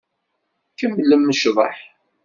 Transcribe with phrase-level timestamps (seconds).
[0.77, 1.77] Kemmlem ccḍeḥ.